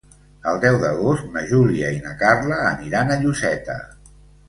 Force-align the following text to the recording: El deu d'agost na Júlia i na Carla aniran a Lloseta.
El 0.51 0.55
deu 0.63 0.77
d'agost 0.83 1.27
na 1.35 1.45
Júlia 1.53 1.93
i 1.99 2.01
na 2.09 2.17
Carla 2.25 2.61
aniran 2.73 3.15
a 3.19 3.23
Lloseta. 3.25 3.81